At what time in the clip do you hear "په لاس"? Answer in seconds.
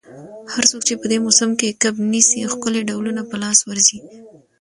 3.29-3.59